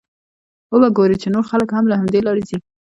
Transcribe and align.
وبه 0.73 0.89
ګورې 0.97 1.15
چې 1.21 1.27
نور 1.33 1.45
خلک 1.51 1.69
هم 1.73 1.85
له 1.91 1.95
همدې 1.99 2.19
لارې 2.25 2.43
ځي. 2.49 2.57